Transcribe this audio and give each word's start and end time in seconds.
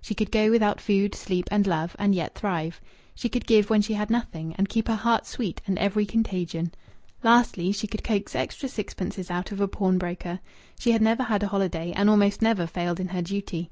She 0.00 0.14
could 0.14 0.30
go 0.30 0.50
without 0.50 0.80
food, 0.80 1.14
sleep, 1.14 1.44
and 1.50 1.66
love, 1.66 1.94
and 1.98 2.14
yet 2.14 2.34
thrive. 2.34 2.80
She 3.14 3.28
could 3.28 3.46
give 3.46 3.68
when 3.68 3.82
she 3.82 3.92
had 3.92 4.08
nothing, 4.08 4.54
and 4.56 4.66
keep 4.66 4.88
her 4.88 4.94
heart 4.94 5.26
sweet 5.26 5.60
amid 5.68 5.76
every 5.78 6.06
contagion. 6.06 6.72
Lastly, 7.22 7.70
she 7.70 7.86
could 7.86 8.02
coax 8.02 8.34
extra 8.34 8.70
sixpences 8.70 9.30
out 9.30 9.52
of 9.52 9.60
a 9.60 9.68
pawnbroker. 9.68 10.40
She 10.78 10.92
had 10.92 11.02
never 11.02 11.24
had 11.24 11.42
a 11.42 11.48
holiday, 11.48 11.92
and 11.94 12.08
almost 12.08 12.40
never 12.40 12.66
failed 12.66 12.98
in 12.98 13.08
her 13.08 13.20
duty. 13.20 13.70